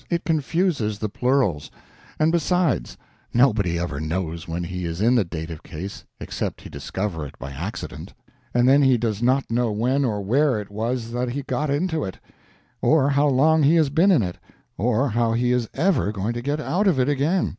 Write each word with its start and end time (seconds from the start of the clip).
It 0.09 0.23
confuses 0.23 0.97
the 0.97 1.09
plurals; 1.09 1.69
and, 2.17 2.31
besides, 2.31 2.97
nobody 3.35 3.77
ever 3.77 3.99
knows 3.99 4.47
when 4.47 4.63
he 4.63 4.83
is 4.83 4.99
in 4.99 5.13
the 5.13 5.23
Dative 5.23 5.61
case, 5.61 6.05
except 6.19 6.61
he 6.61 6.69
discover 6.71 7.23
it 7.27 7.37
by 7.37 7.51
accident 7.51 8.15
and 8.51 8.67
then 8.67 8.81
he 8.81 8.97
does 8.97 9.21
not 9.21 9.51
know 9.51 9.71
when 9.71 10.03
or 10.03 10.23
where 10.23 10.59
it 10.59 10.71
was 10.71 11.11
that 11.11 11.29
he 11.29 11.43
got 11.43 11.69
into 11.69 12.03
it, 12.03 12.17
or 12.81 13.11
how 13.11 13.27
long 13.27 13.61
he 13.61 13.75
has 13.75 13.91
been 13.91 14.09
in 14.11 14.23
it, 14.23 14.39
or 14.75 15.07
how 15.09 15.33
he 15.33 15.51
is 15.51 15.69
ever 15.75 16.11
going 16.11 16.33
to 16.33 16.41
get 16.41 16.59
out 16.59 16.87
of 16.87 16.99
it 16.99 17.07
again. 17.07 17.49